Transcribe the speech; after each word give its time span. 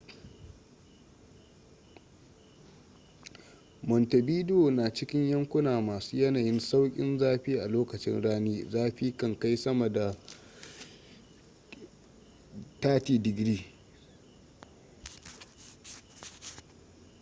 montevideo 3.87 4.63
na 4.77 4.93
cikin 4.93 5.29
yankuna 5.29 5.81
masu 5.81 6.17
yanayin 6.17 6.59
sauƙin 6.59 7.17
zafi; 7.19 7.57
a 7.59 7.67
lokacin 7.67 8.21
rani 8.21 8.63
zafi 8.71 9.11
kan 9.17 9.39
kai 9.39 9.57
sama 9.57 9.89
da 9.89 10.15
+30°c 12.81 13.65